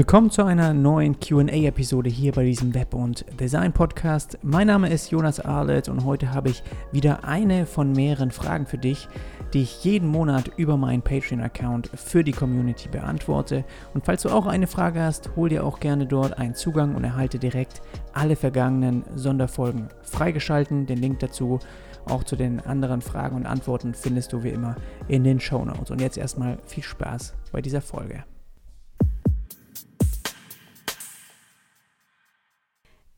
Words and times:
Willkommen 0.00 0.30
zu 0.30 0.44
einer 0.44 0.72
neuen 0.72 1.20
QA-Episode 1.20 2.08
hier 2.08 2.32
bei 2.32 2.44
diesem 2.44 2.72
Web- 2.72 2.94
und 2.94 3.26
Design-Podcast. 3.38 4.38
Mein 4.40 4.68
Name 4.68 4.88
ist 4.88 5.10
Jonas 5.10 5.40
Arlet 5.40 5.90
und 5.90 6.06
heute 6.06 6.32
habe 6.32 6.48
ich 6.48 6.62
wieder 6.90 7.24
eine 7.24 7.66
von 7.66 7.92
mehreren 7.92 8.30
Fragen 8.30 8.64
für 8.64 8.78
dich, 8.78 9.08
die 9.52 9.60
ich 9.60 9.84
jeden 9.84 10.08
Monat 10.08 10.52
über 10.56 10.78
meinen 10.78 11.02
Patreon-Account 11.02 11.90
für 11.94 12.24
die 12.24 12.32
Community 12.32 12.88
beantworte. 12.88 13.62
Und 13.92 14.06
falls 14.06 14.22
du 14.22 14.30
auch 14.30 14.46
eine 14.46 14.66
Frage 14.66 15.02
hast, 15.02 15.36
hol 15.36 15.50
dir 15.50 15.66
auch 15.66 15.80
gerne 15.80 16.06
dort 16.06 16.38
einen 16.38 16.54
Zugang 16.54 16.94
und 16.94 17.04
erhalte 17.04 17.38
direkt 17.38 17.82
alle 18.14 18.36
vergangenen 18.36 19.04
Sonderfolgen 19.16 19.88
freigeschalten. 20.00 20.86
Den 20.86 20.96
Link 20.96 21.18
dazu 21.18 21.58
auch 22.06 22.24
zu 22.24 22.36
den 22.36 22.60
anderen 22.60 23.02
Fragen 23.02 23.36
und 23.36 23.44
Antworten 23.44 23.92
findest 23.92 24.32
du 24.32 24.44
wie 24.44 24.48
immer 24.48 24.76
in 25.08 25.24
den 25.24 25.40
Show 25.40 25.62
Notes. 25.62 25.90
Und 25.90 26.00
jetzt 26.00 26.16
erstmal 26.16 26.56
viel 26.64 26.84
Spaß 26.84 27.34
bei 27.52 27.60
dieser 27.60 27.82
Folge. 27.82 28.24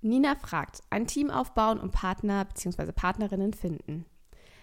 Nina 0.03 0.35
fragt, 0.35 0.81
ein 0.91 1.07
Team 1.07 1.31
aufbauen 1.31 1.79
und 1.79 1.93
Partner 1.93 2.45
bzw. 2.45 2.91
Partnerinnen 2.93 3.55
finden. 3.55 4.05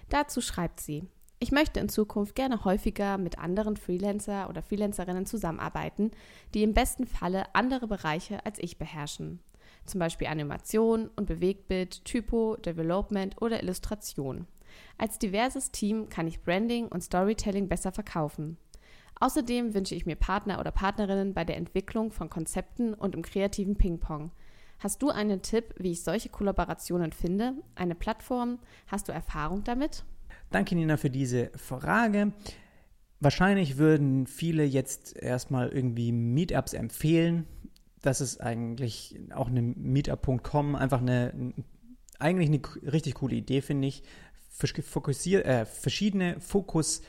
Dazu 0.09 0.41
schreibt 0.41 0.81
sie, 0.81 1.07
ich 1.39 1.53
möchte 1.53 1.79
in 1.79 1.87
Zukunft 1.87 2.35
gerne 2.35 2.65
häufiger 2.65 3.17
mit 3.17 3.39
anderen 3.39 3.77
Freelancer 3.77 4.49
oder 4.49 4.61
Freelancerinnen 4.61 5.25
zusammenarbeiten, 5.25 6.11
die 6.53 6.63
im 6.63 6.73
besten 6.73 7.07
Falle 7.07 7.55
andere 7.55 7.87
Bereiche 7.87 8.45
als 8.45 8.59
ich 8.59 8.77
beherrschen. 8.77 9.39
Zum 9.85 9.99
Beispiel 9.99 10.27
Animation 10.27 11.09
und 11.15 11.27
Bewegtbild, 11.27 12.03
Typo, 12.03 12.57
Development 12.57 13.41
oder 13.41 13.63
Illustration. 13.63 14.45
Als 14.97 15.17
diverses 15.17 15.71
Team 15.71 16.09
kann 16.09 16.27
ich 16.27 16.41
Branding 16.41 16.87
und 16.87 17.01
Storytelling 17.01 17.69
besser 17.69 17.93
verkaufen. 17.93 18.57
Außerdem 19.21 19.73
wünsche 19.73 19.95
ich 19.95 20.05
mir 20.05 20.15
Partner 20.17 20.59
oder 20.59 20.71
Partnerinnen 20.71 21.33
bei 21.33 21.45
der 21.45 21.55
Entwicklung 21.55 22.11
von 22.11 22.29
Konzepten 22.29 22.93
und 22.93 23.15
im 23.15 23.21
kreativen 23.21 23.77
Ping-Pong. 23.77 24.31
Hast 24.79 25.01
du 25.01 25.09
einen 25.09 25.41
Tipp, 25.41 25.75
wie 25.77 25.91
ich 25.91 26.03
solche 26.03 26.29
Kollaborationen 26.29 27.11
finde? 27.11 27.53
Eine 27.75 27.95
Plattform? 27.95 28.59
Hast 28.87 29.07
du 29.07 29.11
Erfahrung 29.11 29.63
damit? 29.63 30.05
Danke, 30.51 30.75
Nina, 30.75 30.97
für 30.97 31.09
diese 31.09 31.51
Frage. 31.55 32.31
Wahrscheinlich 33.19 33.77
würden 33.77 34.25
viele 34.25 34.63
jetzt 34.63 35.17
erstmal 35.17 35.69
irgendwie 35.69 36.13
Meetups 36.13 36.73
empfehlen. 36.73 37.45
Das 38.01 38.21
ist 38.21 38.39
eigentlich 38.39 39.19
auch 39.35 39.49
eine 39.49 39.61
Meetup.com, 39.61 40.75
einfach 40.75 41.01
eine, 41.01 41.53
eigentlich 42.17 42.47
eine 42.49 42.91
richtig 42.91 43.15
coole 43.15 43.35
Idee, 43.35 43.61
finde 43.61 43.89
ich. 43.89 44.03
Fokussier, 44.49 45.45
äh, 45.45 45.65
verschiedene 45.65 46.39
Fokus- 46.39 47.01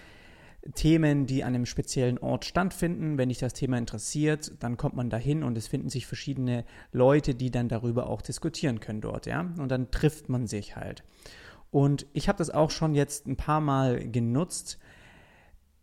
Themen, 0.74 1.26
die 1.26 1.42
an 1.42 1.54
einem 1.54 1.66
speziellen 1.66 2.18
Ort 2.18 2.44
stattfinden. 2.44 3.16
Wenn 3.16 3.30
dich 3.30 3.38
das 3.38 3.54
Thema 3.54 3.78
interessiert, 3.78 4.52
dann 4.60 4.76
kommt 4.76 4.94
man 4.94 5.08
dahin 5.08 5.42
und 5.42 5.56
es 5.56 5.68
finden 5.68 5.88
sich 5.88 6.06
verschiedene 6.06 6.64
Leute, 6.92 7.34
die 7.34 7.50
dann 7.50 7.68
darüber 7.68 8.08
auch 8.08 8.20
diskutieren 8.20 8.80
können 8.80 9.00
dort, 9.00 9.26
ja. 9.26 9.52
Und 9.58 9.70
dann 9.70 9.90
trifft 9.90 10.28
man 10.28 10.46
sich 10.46 10.76
halt. 10.76 11.02
Und 11.70 12.06
ich 12.12 12.28
habe 12.28 12.38
das 12.38 12.50
auch 12.50 12.70
schon 12.70 12.94
jetzt 12.94 13.26
ein 13.26 13.36
paar 13.36 13.60
Mal 13.60 14.10
genutzt. 14.10 14.78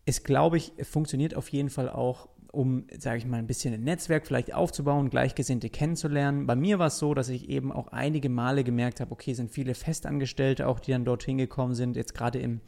Es 0.05 0.23
glaube 0.23 0.58
ich, 0.58 0.73
funktioniert 0.83 1.33
auf 1.36 1.50
jeden 1.50 1.70
Fall 1.70 1.89
auch, 1.89 2.30
um, 2.52 2.86
sage 2.98 3.17
ich 3.17 3.25
mal, 3.25 3.38
ein 3.38 3.48
bisschen 3.48 3.73
ein 3.73 3.83
Netzwerk 3.83 4.28
vielleicht 4.28 4.53
aufzubauen, 4.53 5.09
Gleichgesinnte 5.09 5.70
kennenzulernen. 5.70 6.45
Bei 6.45 6.55
mir 6.55 6.78
war 6.78 6.88
es 6.88 7.00
so, 7.00 7.14
dass 7.14 7.30
ich 7.30 7.50
eben 7.50 7.72
auch 7.72 7.88
einige 7.88 8.30
Male 8.30 8.64
gemerkt 8.64 9.00
habe, 9.00 9.11
okay, 9.11 9.33
sind 9.33 9.52
viele 9.52 9.73
Festangestellte 9.73 10.67
auch, 10.67 10.80
die 10.80 10.92
dann 10.92 11.05
dorthin 11.05 11.38
gekommen 11.38 11.73
sind, 11.73 11.95
jetzt 11.95 12.14
gerade 12.14 12.39
im 12.39 12.61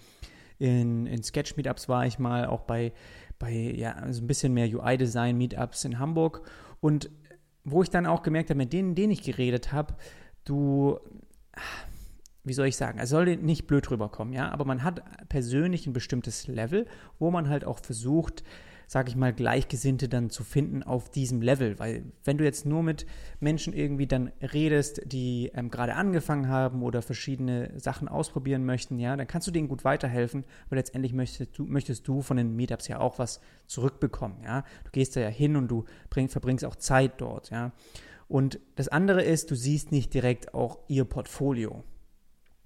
in, 0.60 1.08
in 1.08 1.24
Sketch-Meetups 1.24 1.90
war 1.90 2.06
ich 2.06 2.20
mal, 2.20 2.46
auch 2.46 2.62
bei, 2.62 2.94
bei 3.40 3.52
ja, 3.52 4.12
so 4.12 4.22
ein 4.22 4.28
bisschen 4.28 4.54
mehr 4.54 4.68
UI-Design-Meetups 4.68 5.86
in 5.86 6.00
Hamburg. 6.00 6.48
Und 6.82 7.10
wo 7.64 7.82
ich 7.82 7.90
dann 7.90 8.06
auch 8.06 8.22
gemerkt 8.22 8.50
habe, 8.50 8.58
mit 8.58 8.74
denen, 8.74 8.94
denen 8.96 9.12
ich 9.12 9.24
geredet 9.24 9.72
habe, 9.72 9.96
du, 10.44 11.00
wie 12.44 12.54
soll 12.54 12.68
ich 12.68 12.76
sagen, 12.76 13.00
es 13.00 13.10
soll 13.10 13.38
nicht 13.38 13.68
blöd 13.68 13.90
rüberkommen, 13.90 14.34
ja, 14.34 14.52
aber 14.52 14.66
man 14.66 14.84
hat 14.84 15.30
persönlich 15.30 15.88
ein 15.88 15.94
bestimmtes 15.94 16.48
Level, 16.48 16.88
wo 17.20 17.32
man 17.32 17.50
halt 17.50 17.66
auch 17.66 17.80
versucht, 17.80 18.44
sag 18.92 19.08
ich 19.08 19.16
mal, 19.16 19.32
Gleichgesinnte 19.32 20.10
dann 20.10 20.32
zu 20.32 20.44
finden 20.44 20.82
auf 20.82 21.12
diesem 21.12 21.44
Level. 21.44 21.78
Weil 21.78 22.06
wenn 22.24 22.40
du 22.40 22.44
jetzt 22.44 22.66
nur 22.66 22.82
mit 22.82 23.06
Menschen 23.40 23.72
irgendwie 23.72 24.08
dann 24.08 24.32
redest, 24.42 25.04
die 25.06 25.52
ähm, 25.54 25.70
gerade 25.70 25.94
angefangen 25.94 26.48
haben 26.48 26.82
oder 26.82 27.04
verschiedene 27.04 27.72
Sachen 27.80 28.08
ausprobieren 28.08 28.66
möchten, 28.66 28.98
ja, 28.98 29.16
dann 29.16 29.28
kannst 29.28 29.48
du 29.48 29.52
denen 29.52 29.68
gut 29.68 29.84
weiterhelfen, 29.84 30.44
weil 30.70 30.80
letztendlich 30.80 31.14
möchtest 31.14 31.56
du, 31.56 31.66
möchtest 31.66 32.08
du 32.08 32.24
von 32.24 32.38
den 32.38 32.56
Meetups 32.56 32.88
ja 32.88 33.00
auch 33.00 33.20
was 33.20 33.42
zurückbekommen, 33.68 34.38
ja. 34.44 34.64
Du 34.86 34.90
gehst 34.92 35.16
da 35.16 35.20
ja 35.20 35.30
hin 35.30 35.56
und 35.56 35.68
du 35.68 35.86
bring, 36.10 36.28
verbringst 36.28 36.66
auch 36.66 36.76
Zeit 36.76 37.22
dort, 37.22 37.52
ja. 37.52 37.72
Und 38.28 38.60
das 38.76 38.88
andere 38.88 39.22
ist, 39.22 39.52
du 39.52 39.56
siehst 39.56 39.92
nicht 39.92 40.16
direkt 40.16 40.56
auch 40.56 40.80
ihr 40.88 41.06
Portfolio 41.06 41.84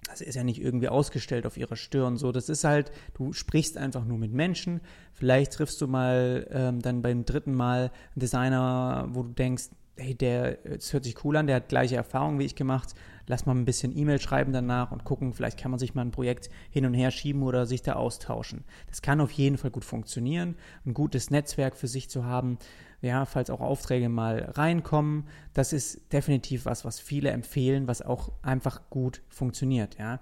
das 0.06 0.20
ist 0.20 0.34
ja 0.34 0.44
nicht 0.44 0.60
irgendwie 0.60 0.88
ausgestellt 0.88 1.46
auf 1.46 1.56
ihrer 1.56 1.76
Stirn. 1.76 2.16
So, 2.16 2.32
das 2.32 2.48
ist 2.48 2.64
halt, 2.64 2.92
du 3.14 3.32
sprichst 3.32 3.76
einfach 3.76 4.04
nur 4.04 4.18
mit 4.18 4.32
Menschen. 4.32 4.80
Vielleicht 5.12 5.52
triffst 5.52 5.80
du 5.80 5.88
mal 5.88 6.46
ähm, 6.50 6.80
dann 6.80 7.02
beim 7.02 7.24
dritten 7.24 7.54
Mal 7.54 7.90
einen 8.14 8.20
Designer, 8.20 9.08
wo 9.10 9.22
du 9.22 9.30
denkst, 9.32 9.70
hey, 9.96 10.14
der, 10.14 10.54
das 10.56 10.92
hört 10.92 11.04
sich 11.04 11.24
cool 11.24 11.36
an, 11.36 11.46
der 11.46 11.56
hat 11.56 11.68
gleiche 11.68 11.96
Erfahrungen 11.96 12.38
wie 12.38 12.44
ich 12.44 12.56
gemacht. 12.56 12.94
Lass 13.26 13.46
mal 13.46 13.54
ein 13.54 13.64
bisschen 13.64 13.96
E-Mail 13.96 14.20
schreiben 14.20 14.52
danach 14.52 14.92
und 14.92 15.04
gucken, 15.04 15.32
vielleicht 15.32 15.58
kann 15.58 15.70
man 15.70 15.80
sich 15.80 15.94
mal 15.94 16.02
ein 16.02 16.10
Projekt 16.10 16.50
hin 16.70 16.84
und 16.84 16.94
her 16.94 17.10
schieben 17.10 17.42
oder 17.42 17.64
sich 17.64 17.82
da 17.82 17.94
austauschen. 17.94 18.64
Das 18.88 19.00
kann 19.00 19.20
auf 19.20 19.30
jeden 19.30 19.56
Fall 19.56 19.70
gut 19.70 19.84
funktionieren, 19.84 20.56
ein 20.84 20.92
gutes 20.92 21.30
Netzwerk 21.30 21.76
für 21.76 21.88
sich 21.88 22.10
zu 22.10 22.24
haben 22.24 22.58
ja, 23.04 23.26
falls 23.26 23.50
auch 23.50 23.60
Aufträge 23.60 24.08
mal 24.08 24.50
reinkommen. 24.54 25.24
Das 25.52 25.72
ist 25.72 26.12
definitiv 26.12 26.64
was, 26.64 26.84
was 26.84 26.98
viele 26.98 27.30
empfehlen, 27.30 27.86
was 27.86 28.02
auch 28.02 28.32
einfach 28.42 28.88
gut 28.90 29.22
funktioniert, 29.28 29.98
ja. 29.98 30.20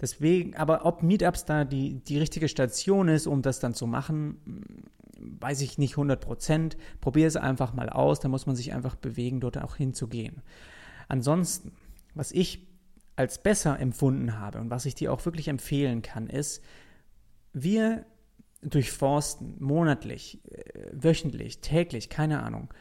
Deswegen, 0.00 0.54
aber 0.56 0.84
ob 0.84 1.02
Meetups 1.02 1.46
da 1.46 1.64
die, 1.64 2.00
die 2.04 2.18
richtige 2.18 2.48
Station 2.48 3.08
ist, 3.08 3.26
um 3.26 3.40
das 3.40 3.60
dann 3.60 3.72
zu 3.72 3.86
machen, 3.86 4.82
weiß 5.40 5.60
ich 5.60 5.78
nicht 5.78 5.92
100 5.92 6.20
Prozent. 6.20 6.76
Probier 7.00 7.26
es 7.26 7.36
einfach 7.36 7.72
mal 7.72 7.88
aus, 7.88 8.20
da 8.20 8.28
muss 8.28 8.46
man 8.46 8.56
sich 8.56 8.72
einfach 8.72 8.96
bewegen, 8.96 9.40
dort 9.40 9.58
auch 9.58 9.76
hinzugehen. 9.76 10.42
Ansonsten, 11.08 11.72
was 12.14 12.32
ich 12.32 12.66
als 13.16 13.42
besser 13.42 13.78
empfunden 13.80 14.38
habe 14.38 14.60
und 14.60 14.70
was 14.70 14.86
ich 14.86 14.94
dir 14.94 15.12
auch 15.12 15.24
wirklich 15.24 15.48
empfehlen 15.48 16.02
kann, 16.02 16.28
ist, 16.28 16.62
wir 17.52 18.04
durchforsten, 18.62 19.56
monatlich, 19.60 20.40
äh, 20.50 20.90
wöchentlich, 20.92 21.60
täglich, 21.60 22.08
keine 22.10 22.42
Ahnung, 22.42 22.72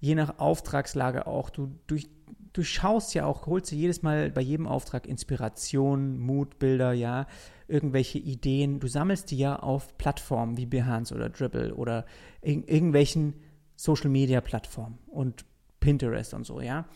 je 0.00 0.14
nach 0.14 0.38
Auftragslage 0.38 1.26
auch. 1.26 1.50
Du 1.50 1.78
durch, 1.86 2.08
durchschaust 2.52 3.14
ja 3.14 3.26
auch, 3.26 3.46
holst 3.46 3.70
dir 3.70 3.76
jedes 3.76 4.02
Mal 4.02 4.30
bei 4.30 4.40
jedem 4.40 4.66
Auftrag 4.66 5.06
Inspiration, 5.06 6.18
Mutbilder, 6.18 6.92
ja, 6.92 7.26
irgendwelche 7.68 8.18
Ideen. 8.18 8.80
Du 8.80 8.88
sammelst 8.88 9.30
die 9.30 9.38
ja 9.38 9.58
auf 9.58 9.96
Plattformen 9.98 10.56
wie 10.56 10.66
Behance 10.66 11.14
oder 11.14 11.30
Dribble 11.30 11.74
oder 11.74 12.04
in, 12.40 12.64
irgendwelchen 12.64 13.34
Social 13.76 14.10
Media 14.10 14.40
Plattformen 14.40 14.98
und 15.06 15.44
Pinterest 15.80 16.34
und 16.34 16.44
so, 16.44 16.60
ja. 16.60 16.86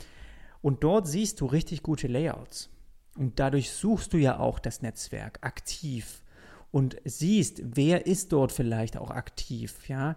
Und 0.60 0.84
dort 0.84 1.06
siehst 1.06 1.40
du 1.40 1.46
richtig 1.46 1.82
gute 1.82 2.08
Layouts. 2.08 2.70
Und 3.16 3.38
dadurch 3.38 3.70
suchst 3.70 4.12
du 4.12 4.18
ja 4.18 4.38
auch 4.38 4.58
das 4.58 4.82
Netzwerk 4.82 5.38
aktiv 5.40 6.22
und 6.70 6.96
siehst, 7.04 7.62
wer 7.64 8.06
ist 8.06 8.32
dort 8.32 8.52
vielleicht 8.52 8.96
auch 8.96 9.10
aktiv, 9.10 9.88
ja. 9.88 10.16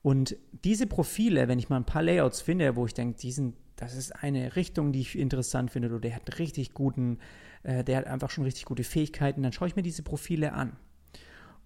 Und 0.00 0.36
diese 0.64 0.86
Profile, 0.86 1.48
wenn 1.48 1.58
ich 1.58 1.68
mal 1.68 1.76
ein 1.76 1.84
paar 1.84 2.02
Layouts 2.02 2.40
finde, 2.40 2.76
wo 2.76 2.86
ich 2.86 2.94
denke, 2.94 3.18
diesen, 3.18 3.54
das 3.78 3.94
ist 3.94 4.12
eine 4.22 4.56
Richtung, 4.56 4.92
die 4.92 5.00
ich 5.00 5.16
interessant 5.16 5.70
finde, 5.70 5.88
oder 5.88 6.00
der 6.00 6.16
hat 6.16 6.38
richtig 6.38 6.74
guten, 6.74 7.18
äh, 7.62 7.84
der 7.84 7.98
hat 7.98 8.06
einfach 8.06 8.30
schon 8.30 8.44
richtig 8.44 8.64
gute 8.64 8.84
Fähigkeiten, 8.84 9.42
dann 9.42 9.52
schaue 9.52 9.68
ich 9.68 9.76
mir 9.76 9.82
diese 9.82 10.02
Profile 10.02 10.52
an. 10.52 10.76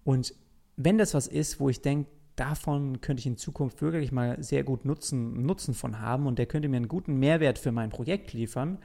Und 0.03 0.35
wenn 0.75 0.97
das 0.97 1.13
was 1.13 1.27
ist, 1.27 1.59
wo 1.59 1.69
ich 1.69 1.81
denke, 1.81 2.09
davon 2.35 3.01
könnte 3.01 3.19
ich 3.19 3.27
in 3.27 3.37
Zukunft 3.37 3.81
wirklich 3.81 4.11
mal 4.11 4.41
sehr 4.41 4.63
gut 4.63 4.85
Nutzen, 4.85 5.43
Nutzen 5.43 5.73
von 5.73 5.99
haben 5.99 6.27
und 6.27 6.39
der 6.39 6.45
könnte 6.45 6.69
mir 6.69 6.77
einen 6.77 6.87
guten 6.87 7.17
Mehrwert 7.17 7.57
für 7.57 7.71
mein 7.71 7.89
Projekt 7.89 8.33
liefern, 8.33 8.79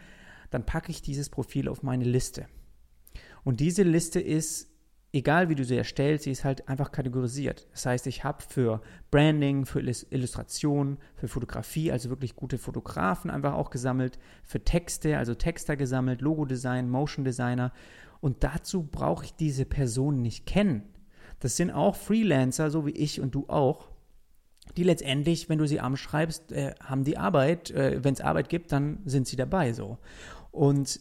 dann 0.51 0.65
packe 0.65 0.91
ich 0.91 1.03
dieses 1.03 1.29
Profil 1.29 1.69
auf 1.69 1.83
meine 1.83 2.05
Liste. 2.05 2.47
Und 3.45 3.61
diese 3.61 3.83
Liste 3.83 4.21
ist 4.21 4.71
egal 5.13 5.49
wie 5.49 5.55
du 5.55 5.65
sie 5.65 5.77
erstellst, 5.77 6.25
sie 6.25 6.31
ist 6.31 6.45
halt 6.45 6.69
einfach 6.69 6.93
kategorisiert. 6.93 7.67
Das 7.73 7.87
heißt, 7.87 8.07
ich 8.07 8.25
habe 8.25 8.43
für 8.43 8.83
Branding, 9.11 9.65
für 9.65 9.81
Illustration, 9.81 10.99
für 11.17 11.29
Fotografie, 11.29 11.91
also 11.91 12.11
wirklich 12.11 12.37
gute 12.37 12.59
Fotografen 12.59 13.31
einfach 13.31 13.55
auch 13.55 13.71
gesammelt, 13.71 14.19
für 14.45 14.63
Texte, 14.63 15.17
also 15.17 15.35
Texter 15.35 15.77
gesammelt, 15.77 16.21
Logodesign, 16.21 16.91
Motion 16.91 17.25
Designer. 17.25 17.73
Und 18.21 18.45
dazu 18.45 18.83
brauche 18.83 19.25
ich 19.25 19.35
diese 19.35 19.65
Personen 19.65 20.23
nicht 20.23 20.45
kennen. 20.45 20.83
Das 21.41 21.57
sind 21.57 21.71
auch 21.71 21.97
Freelancer, 21.97 22.71
so 22.71 22.85
wie 22.85 22.91
ich 22.91 23.21
und 23.21 23.35
du 23.35 23.49
auch, 23.49 23.89
die 24.77 24.83
letztendlich, 24.83 25.49
wenn 25.49 25.59
du 25.59 25.67
sie 25.67 25.81
anschreibst, 25.81 26.53
äh, 26.53 26.75
haben 26.83 27.05
die 27.05 27.17
Arbeit. 27.17 27.71
Äh, 27.71 28.05
wenn 28.05 28.13
es 28.13 28.21
Arbeit 28.21 28.51
gibt, 28.51 28.73
dann 28.73 28.99
sind 29.07 29.27
sie 29.27 29.37
dabei 29.37 29.73
so. 29.73 29.99
Und 30.51 31.01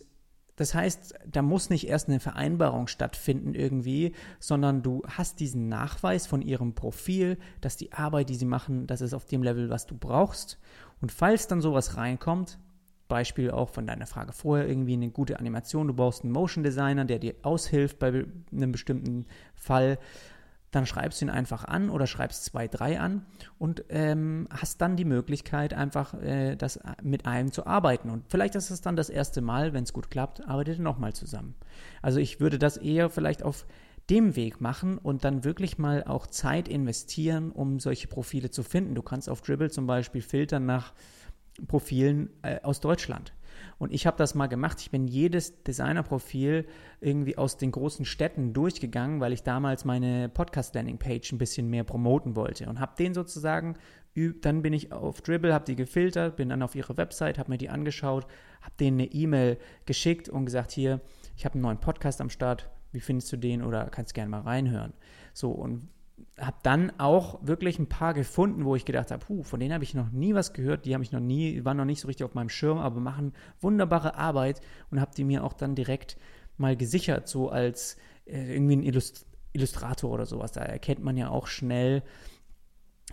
Das 0.58 0.74
heißt, 0.74 1.14
da 1.32 1.42
muss 1.42 1.70
nicht 1.70 1.88
erst 1.88 2.10
eine 2.10 2.20
Vereinbarung 2.20 2.88
stattfinden 2.88 3.54
irgendwie, 3.54 4.14
sondern 4.40 4.82
du 4.82 5.04
hast 5.08 5.40
diesen 5.40 5.70
Nachweis 5.70 6.28
von 6.28 6.42
ihrem 6.42 6.74
Profil, 6.74 7.38
dass 7.62 7.78
die 7.78 7.94
Arbeit, 7.94 8.30
die 8.30 8.36
sie 8.36 8.46
machen, 8.46 8.88
das 8.88 9.02
ist 9.02 9.14
auf 9.14 9.26
dem 9.26 9.44
Level, 9.44 9.70
was 9.70 9.86
du 9.86 9.96
brauchst. 9.96 10.60
Und 11.00 11.12
falls 11.12 11.48
dann 11.48 11.62
sowas 11.62 11.96
reinkommt, 11.96 12.58
Beispiel 13.08 13.52
auch 13.52 13.70
von 13.70 13.88
deiner 13.88 14.08
Frage 14.08 14.34
vorher, 14.34 14.68
irgendwie 14.68 14.94
eine 14.94 15.12
gute 15.12 15.40
Animation, 15.40 15.88
du 15.88 15.94
brauchst 15.94 16.24
einen 16.24 16.34
Motion 16.34 16.64
Designer, 16.64 17.06
der 17.06 17.20
dir 17.20 17.36
aushilft 17.44 18.00
bei 18.00 18.26
einem 18.52 18.72
bestimmten 18.72 19.28
Fall, 19.56 20.00
dann 20.72 20.86
schreibst 20.86 21.22
du 21.22 21.26
ihn 21.26 21.30
einfach 21.30 21.64
an 21.64 21.90
oder 21.90 22.08
schreibst 22.08 22.44
zwei, 22.46 22.68
drei 22.68 23.00
an 23.00 23.26
und 23.58 23.86
ähm, 23.90 24.48
hast 24.52 24.82
dann 24.82 24.98
die 24.98 25.06
Möglichkeit, 25.06 25.74
einfach 25.74 26.14
äh, 26.16 26.56
das 26.56 26.80
mit 27.02 27.26
einem 27.26 27.52
zu 27.52 27.66
arbeiten. 27.66 28.10
Und 28.10 28.26
vielleicht 28.30 28.56
ist 28.56 28.70
es 28.70 28.82
dann 28.82 28.96
das 28.96 29.10
erste 29.10 29.42
Mal, 29.42 29.74
wenn 29.74 29.84
es 29.84 29.94
gut 29.94 30.12
klappt, 30.12 30.46
arbeitet 30.48 30.80
ihr 30.80 30.84
nochmal 30.84 31.14
zusammen. 31.14 31.56
Also 32.02 32.20
ich 32.20 32.40
würde 32.40 32.60
das 32.60 32.78
eher 32.78 33.10
vielleicht 33.10 33.44
auf 33.44 33.66
dem 34.10 34.36
Weg 34.36 34.62
machen 34.62 34.98
und 34.98 35.24
dann 35.24 35.44
wirklich 35.44 35.78
mal 35.78 36.04
auch 36.04 36.28
Zeit 36.28 36.68
investieren, 36.68 37.52
um 37.52 37.80
solche 37.80 38.08
Profile 38.08 38.50
zu 38.50 38.64
finden. 38.64 38.96
Du 38.96 39.02
kannst 39.02 39.30
auf 39.30 39.42
Dribble 39.42 39.70
zum 39.70 39.88
Beispiel 39.88 40.22
filtern 40.22 40.66
nach 40.66 40.94
Profilen 41.68 42.30
äh, 42.42 42.62
aus 42.62 42.80
Deutschland. 42.80 43.34
Und 43.78 43.94
ich 43.94 44.08
habe 44.08 44.18
das 44.18 44.36
mal 44.36 44.48
gemacht. 44.48 44.80
Ich 44.82 44.92
bin 44.92 45.08
jedes 45.08 45.64
Designerprofil 45.64 46.66
irgendwie 47.02 47.38
aus 47.38 47.58
den 47.58 47.72
großen 47.72 48.06
Städten 48.06 48.54
durchgegangen, 48.54 49.20
weil 49.20 49.34
ich 49.34 49.44
damals 49.44 49.86
meine 49.86 50.30
Podcast-Landing-Page 50.30 51.32
ein 51.32 51.38
bisschen 51.38 51.70
mehr 51.70 51.84
promoten 51.84 52.36
wollte 52.36 52.68
und 52.68 52.80
habe 52.80 52.96
den 52.98 53.14
sozusagen, 53.14 53.76
dann 54.42 54.64
bin 54.64 54.74
ich 54.74 54.92
auf 54.92 55.22
Dribble, 55.22 55.54
habe 55.54 55.66
die 55.66 55.76
gefiltert, 55.76 56.38
bin 56.38 56.50
dann 56.50 56.64
auf 56.64 56.74
ihre 56.74 56.98
Website, 56.98 57.38
habe 57.38 57.52
mir 57.52 57.58
die 57.58 57.70
angeschaut, 57.70 58.26
habe 58.62 58.76
denen 58.80 59.00
eine 59.00 59.12
E-Mail 59.12 59.58
geschickt 59.86 60.28
und 60.28 60.46
gesagt, 60.46 60.72
hier, 60.72 61.02
ich 61.36 61.46
habe 61.46 61.54
einen 61.54 61.62
neuen 61.62 61.80
Podcast 61.80 62.20
am 62.20 62.32
Start, 62.32 62.70
wie 62.92 63.00
findest 63.00 63.32
du 63.32 63.38
den 63.38 63.62
oder 63.64 63.86
kannst 63.92 64.16
gerne 64.16 64.32
mal 64.32 64.42
reinhören. 64.42 64.94
So, 65.34 65.52
und 65.52 65.88
habe 66.40 66.58
dann 66.64 66.92
auch 67.00 67.40
wirklich 67.46 67.80
ein 67.80 67.90
paar 67.90 68.14
gefunden, 68.14 68.66
wo 68.66 68.76
ich 68.76 68.86
gedacht 68.86 69.12
habe, 69.12 69.26
puh, 69.26 69.44
von 69.44 69.60
denen 69.60 69.74
habe 69.74 69.84
ich 69.84 69.94
noch 69.94 70.12
nie 70.12 70.34
was 70.34 70.54
gehört, 70.54 70.86
die 70.86 70.94
habe 70.94 71.04
ich 71.04 71.12
noch 71.12 71.20
nie, 71.20 71.64
waren 71.66 71.78
noch 71.78 71.86
nicht 71.86 72.00
so 72.00 72.08
richtig 72.08 72.26
auf 72.26 72.34
meinem 72.34 72.50
Schirm, 72.50 72.78
aber 72.78 73.00
machen 73.00 73.34
wunderbare 73.60 74.16
Arbeit 74.16 74.62
und 74.92 75.02
habe 75.02 75.12
die 75.16 75.24
mir 75.24 75.44
auch 75.44 75.54
dann 75.54 75.76
direkt 75.76 76.18
mal 76.58 76.76
gesichert, 76.76 77.28
so 77.28 77.50
als 77.50 77.98
äh, 78.26 78.54
irgendwie 78.54 78.78
ein 78.78 78.84
Illust 78.84 79.26
Illustrator 79.54 80.12
oder 80.12 80.28
sowas. 80.28 80.52
Da 80.52 80.62
erkennt 80.62 81.04
man 81.04 81.18
ja 81.18 81.30
auch 81.30 81.48
schnell, 81.48 82.04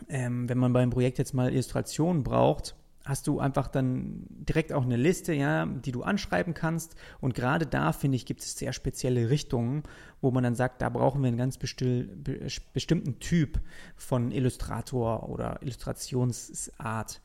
ähm, 0.08 0.48
wenn 0.48 0.58
man 0.58 0.72
beim 0.74 0.90
Projekt 0.90 1.16
jetzt 1.18 1.32
mal 1.32 1.50
Illustrationen 1.50 2.22
braucht, 2.22 2.76
hast 3.04 3.26
du 3.26 3.38
einfach 3.38 3.68
dann 3.68 4.24
direkt 4.28 4.72
auch 4.72 4.84
eine 4.84 4.96
Liste, 4.96 5.34
ja, 5.34 5.66
die 5.66 5.92
du 5.92 6.02
anschreiben 6.02 6.54
kannst. 6.54 6.96
Und 7.20 7.34
gerade 7.34 7.66
da, 7.66 7.92
finde 7.92 8.16
ich, 8.16 8.24
gibt 8.24 8.40
es 8.40 8.56
sehr 8.56 8.72
spezielle 8.72 9.28
Richtungen, 9.28 9.82
wo 10.22 10.30
man 10.30 10.42
dann 10.42 10.54
sagt, 10.54 10.80
da 10.80 10.88
brauchen 10.88 11.22
wir 11.22 11.28
einen 11.28 11.36
ganz 11.36 11.58
bestimmten 11.58 13.18
Typ 13.20 13.60
von 13.96 14.30
Illustrator 14.32 15.28
oder 15.28 15.58
Illustrationsart. 15.60 17.20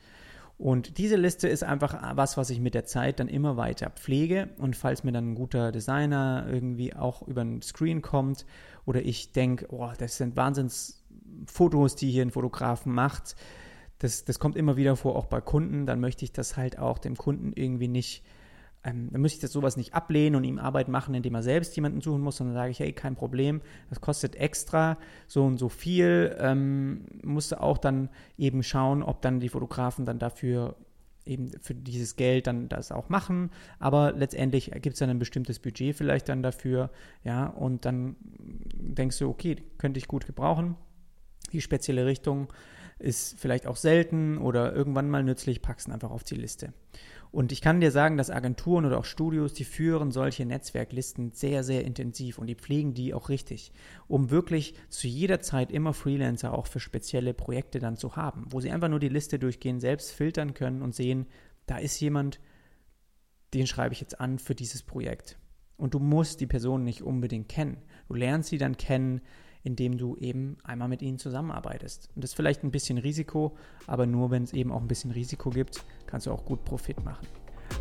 Und 0.58 0.98
diese 0.98 1.16
Liste 1.16 1.48
ist 1.48 1.64
einfach 1.64 1.98
was, 2.18 2.36
was 2.36 2.50
ich 2.50 2.60
mit 2.60 2.74
der 2.74 2.84
Zeit 2.84 3.22
dann 3.22 3.30
immer 3.30 3.56
weiter 3.56 3.90
pflege. 3.90 4.50
Und 4.58 4.76
falls 4.76 5.06
mir 5.06 5.14
dann 5.14 5.32
ein 5.32 5.36
guter 5.36 5.72
Designer 5.72 6.46
irgendwie 6.52 6.94
auch 6.94 7.26
über 7.26 7.46
den 7.46 7.62
Screen 7.62 8.02
kommt 8.02 8.46
oder 8.86 9.02
ich 9.02 9.32
denke, 9.32 9.68
oh, 9.70 9.90
das 9.98 10.18
sind 10.18 10.36
Wahnsinnsfotos, 10.36 11.96
die 11.96 12.12
hier 12.12 12.24
ein 12.24 12.32
Fotografen 12.32 12.94
macht, 12.94 13.38
das, 14.00 14.24
das 14.24 14.40
kommt 14.40 14.56
immer 14.56 14.78
wieder 14.78 14.96
vor, 14.96 15.16
auch 15.16 15.26
bei 15.26 15.42
Kunden, 15.42 15.86
dann 15.86 16.00
möchte 16.00 16.26
ich 16.26 16.32
das 16.32 16.58
halt 16.58 16.80
auch 16.80 16.98
dem 16.98 17.18
Kunden 17.18 17.52
irgendwie 17.54 17.90
nicht, 17.90 18.24
ähm, 18.84 19.10
dann 19.12 19.22
müsste 19.22 19.38
ich 19.38 19.42
das 19.42 19.52
sowas 19.52 19.76
nicht 19.76 19.94
ablehnen 19.94 20.38
und 20.38 20.46
ihm 20.46 20.58
Arbeit 20.58 20.88
machen, 20.88 21.14
indem 21.14 21.36
er 21.36 21.44
selbst 21.44 21.76
jemanden 21.76 22.00
suchen 22.00 22.22
muss, 22.22 22.38
sondern 22.38 22.56
sage 22.56 22.72
ich, 22.72 22.80
hey, 22.80 22.94
kein 22.94 23.16
Problem, 23.16 23.62
das 23.90 24.00
kostet 24.00 24.38
extra 24.38 24.98
so 25.28 25.46
und 25.46 25.58
so 25.58 25.68
viel, 25.68 26.36
ähm, 26.40 27.06
musste 27.24 27.62
auch 27.62 27.78
dann 27.78 28.10
eben 28.38 28.64
schauen, 28.64 29.04
ob 29.04 29.22
dann 29.22 29.42
die 29.42 29.50
Fotografen 29.50 30.06
dann 30.06 30.18
dafür 30.18 30.78
eben 31.26 31.52
für 31.60 31.76
dieses 31.76 32.16
Geld 32.16 32.48
dann 32.48 32.70
das 32.70 32.94
auch 32.94 33.10
machen, 33.10 33.52
aber 33.80 34.14
letztendlich 34.14 34.72
gibt 34.72 34.94
es 34.94 35.00
dann 35.00 35.10
ein 35.10 35.20
bestimmtes 35.20 35.60
Budget 35.60 35.96
vielleicht 35.96 36.30
dann 36.30 36.42
dafür, 36.42 36.90
ja, 37.26 37.48
und 37.48 37.84
dann 37.84 38.16
denkst 38.22 39.20
du, 39.20 39.30
okay, 39.30 39.58
könnte 39.78 39.98
ich 39.98 40.08
gut 40.08 40.26
gebrauchen, 40.26 40.78
die 41.52 41.60
spezielle 41.60 42.06
Richtung, 42.06 42.48
ist 43.00 43.40
vielleicht 43.40 43.66
auch 43.66 43.78
selten 43.78 44.38
oder 44.38 44.74
irgendwann 44.74 45.10
mal 45.10 45.24
nützlich, 45.24 45.62
packst 45.62 45.88
ihn 45.88 45.94
einfach 45.94 46.12
auf 46.12 46.24
die 46.24 46.36
Liste. 46.36 46.74
Und 47.32 47.52
ich 47.52 47.62
kann 47.62 47.80
dir 47.80 47.92
sagen, 47.92 48.18
dass 48.18 48.32
Agenturen 48.32 48.86
oder 48.86 48.98
auch 48.98 49.06
Studios, 49.06 49.54
die 49.54 49.64
führen 49.64 50.12
solche 50.12 50.46
Netzwerklisten 50.46 51.32
sehr, 51.32 51.64
sehr 51.64 51.86
intensiv 51.86 52.40
und 52.40 52.48
die 52.48 52.56
pflegen 52.56 52.96
die 52.96 53.14
auch 53.14 53.30
richtig, 53.30 53.72
um 54.08 54.32
wirklich 54.32 54.74
zu 54.90 55.08
jeder 55.08 55.40
Zeit 55.40 55.72
immer 55.72 55.94
Freelancer 55.94 56.54
auch 56.54 56.66
für 56.66 56.80
spezielle 56.80 57.36
Projekte 57.36 57.78
dann 57.78 57.98
zu 57.98 58.16
haben, 58.16 58.46
wo 58.50 58.60
sie 58.62 58.72
einfach 58.72 58.90
nur 58.90 59.00
die 59.00 59.10
Liste 59.10 59.38
durchgehen, 59.38 59.80
selbst 59.80 60.12
filtern 60.12 60.56
können 60.56 60.82
und 60.82 60.96
sehen, 60.96 61.28
da 61.68 61.78
ist 61.78 62.00
jemand, 62.00 62.40
den 63.54 63.68
schreibe 63.68 63.94
ich 63.94 64.02
jetzt 64.02 64.20
an 64.20 64.40
für 64.40 64.56
dieses 64.56 64.82
Projekt. 64.82 65.38
Und 65.78 65.94
du 65.94 66.00
musst 66.00 66.42
die 66.42 66.48
Person 66.48 66.84
nicht 66.84 67.04
unbedingt 67.04 67.48
kennen. 67.48 67.78
Du 68.08 68.16
lernst 68.16 68.50
sie 68.50 68.58
dann 68.58 68.76
kennen, 68.76 69.22
indem 69.64 69.98
du 69.98 70.16
eben 70.18 70.58
einmal 70.64 70.88
mit 70.88 71.02
ihnen 71.02 71.18
zusammenarbeitest. 71.18 72.10
Und 72.16 72.24
das 72.24 72.32
ist 72.32 72.36
vielleicht 72.36 72.64
ein 72.64 72.72
bisschen 72.72 72.98
Risiko, 72.98 73.56
aber 73.88 74.06
nur 74.06 74.32
wenn 74.32 74.44
es 74.44 74.54
eben 74.54 74.72
auch 74.72 74.82
ein 74.82 74.88
bisschen 74.88 75.12
Risiko 75.12 75.50
gibt, 75.50 75.84
kannst 76.08 76.28
du 76.28 76.32
auch 76.32 76.46
gut 76.46 76.64
Profit 76.66 77.04
machen. 77.04 77.28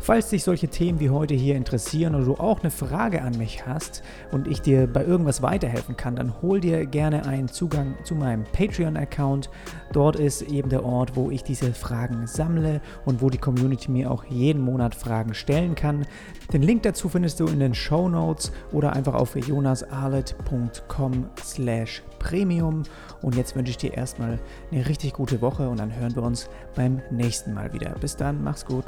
Falls 0.01 0.29
dich 0.29 0.43
solche 0.43 0.67
Themen 0.67 0.99
wie 0.99 1.09
heute 1.09 1.33
hier 1.33 1.55
interessieren 1.55 2.15
oder 2.15 2.25
du 2.25 2.33
auch 2.35 2.61
eine 2.61 2.71
Frage 2.71 3.21
an 3.21 3.37
mich 3.37 3.65
hast 3.65 4.01
und 4.31 4.47
ich 4.47 4.61
dir 4.61 4.87
bei 4.87 5.03
irgendwas 5.03 5.41
weiterhelfen 5.41 5.97
kann, 5.97 6.15
dann 6.15 6.41
hol 6.41 6.59
dir 6.59 6.85
gerne 6.85 7.25
einen 7.25 7.47
Zugang 7.47 7.95
zu 8.03 8.15
meinem 8.15 8.43
Patreon-Account. 8.43 9.49
Dort 9.91 10.15
ist 10.15 10.41
eben 10.43 10.69
der 10.69 10.85
Ort, 10.85 11.15
wo 11.15 11.29
ich 11.29 11.43
diese 11.43 11.73
Fragen 11.73 12.27
sammle 12.27 12.81
und 13.05 13.21
wo 13.21 13.29
die 13.29 13.37
Community 13.37 13.91
mir 13.91 14.09
auch 14.09 14.23
jeden 14.25 14.61
Monat 14.61 14.95
Fragen 14.95 15.33
stellen 15.33 15.75
kann. 15.75 16.05
Den 16.53 16.63
Link 16.63 16.83
dazu 16.83 17.09
findest 17.09 17.39
du 17.39 17.45
in 17.45 17.59
den 17.59 17.75
Show 17.75 18.09
Notes 18.09 18.51
oder 18.71 18.93
einfach 18.93 19.13
auf 19.13 19.35
jonasarlet.com 19.35 21.25
slash 21.43 22.03
premium. 22.19 22.83
Und 23.21 23.35
jetzt 23.35 23.55
wünsche 23.55 23.71
ich 23.71 23.77
dir 23.77 23.93
erstmal 23.93 24.39
eine 24.71 24.87
richtig 24.87 25.13
gute 25.13 25.41
Woche 25.41 25.69
und 25.69 25.79
dann 25.79 25.95
hören 25.95 26.15
wir 26.15 26.23
uns 26.23 26.49
beim 26.75 27.01
nächsten 27.11 27.53
Mal 27.53 27.73
wieder. 27.73 27.95
Bis 27.99 28.15
dann, 28.15 28.43
mach's 28.43 28.65
gut. 28.65 28.85